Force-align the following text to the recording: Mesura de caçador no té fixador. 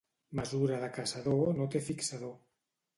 Mesura 0.39 0.79
de 0.85 0.89
caçador 0.97 1.47
no 1.61 1.71
té 1.77 1.85
fixador. 1.93 2.39